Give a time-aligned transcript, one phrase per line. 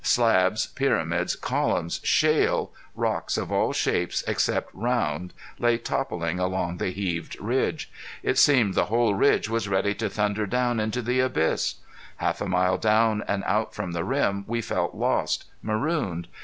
[0.03, 7.39] Slabs, pyramids, columns, shale, rocks of all shapes except round, lay toppling along the heaved
[7.39, 7.87] ridge.
[8.23, 11.75] It seemed the whole ridge was ready to thunder down into the abyss.
[12.15, 16.27] Half a mile down and out from the rim we felt lost, marooned.